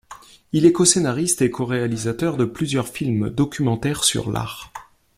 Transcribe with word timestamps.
Il 0.51 0.65
est 0.65 0.71
coscénariste 0.71 1.43
et 1.43 1.51
coréalisateur 1.51 2.35
de 2.35 2.45
plusieurs 2.45 2.87
films 2.87 3.29
documentaires 3.29 4.03
sur 4.03 4.31
l'art. 4.31 4.73